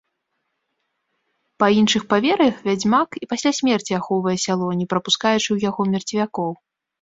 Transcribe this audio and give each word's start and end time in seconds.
Па 1.63 1.67
іншых 1.79 2.03
павер'ях, 2.13 2.55
вядзьмак 2.69 3.09
і 3.23 3.29
пасля 3.35 3.51
смерці 3.59 3.91
ахоўвае 3.99 4.35
сяло, 4.45 4.67
не 4.81 4.85
прапускаючы 4.95 5.43
ў 5.51 5.57
яго 5.69 5.81
мерцвякоў. 5.93 6.51